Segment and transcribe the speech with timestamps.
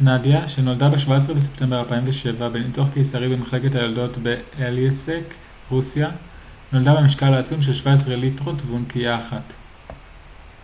[0.00, 5.34] נדיה שנולדה ב-17 בספמטבר 2007 בניתוח קיסרי במחלקת היולדות באלייסק
[5.70, 6.10] רוסיה
[6.72, 9.52] נולדה במשקל העצום של 17 ליטרות ואונקיה אחת